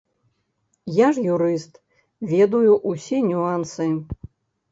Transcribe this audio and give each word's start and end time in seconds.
Я 0.99 1.07
ж 1.17 1.25
юрыст, 1.33 1.73
ведаю 2.33 2.73
усе 2.93 3.17
нюансы. 3.29 3.87